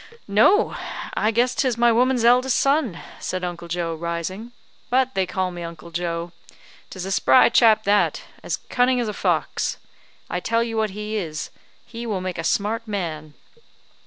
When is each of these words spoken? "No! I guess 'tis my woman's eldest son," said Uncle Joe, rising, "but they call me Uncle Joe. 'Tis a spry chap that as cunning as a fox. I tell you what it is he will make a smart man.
"No! 0.27 0.75
I 1.13 1.29
guess 1.29 1.53
'tis 1.53 1.77
my 1.77 1.91
woman's 1.91 2.25
eldest 2.25 2.57
son," 2.57 2.99
said 3.19 3.43
Uncle 3.43 3.67
Joe, 3.67 3.93
rising, 3.93 4.51
"but 4.89 5.13
they 5.13 5.27
call 5.27 5.51
me 5.51 5.61
Uncle 5.61 5.91
Joe. 5.91 6.31
'Tis 6.89 7.05
a 7.05 7.11
spry 7.11 7.49
chap 7.49 7.83
that 7.83 8.23
as 8.41 8.57
cunning 8.57 8.99
as 8.99 9.07
a 9.07 9.13
fox. 9.13 9.77
I 10.27 10.39
tell 10.39 10.63
you 10.63 10.75
what 10.77 10.89
it 10.89 10.97
is 10.97 11.51
he 11.85 12.07
will 12.07 12.19
make 12.19 12.39
a 12.39 12.43
smart 12.43 12.87
man. 12.87 13.35